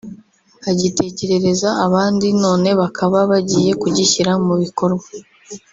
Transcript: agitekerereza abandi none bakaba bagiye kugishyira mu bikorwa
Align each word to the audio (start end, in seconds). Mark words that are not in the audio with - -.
agitekerereza 0.69 1.69
abandi 1.85 2.27
none 2.43 2.69
bakaba 2.79 3.17
bagiye 3.31 3.71
kugishyira 3.81 4.31
mu 4.45 4.53
bikorwa 4.63 5.07